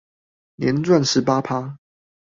[0.55, 1.77] 年賺十八趴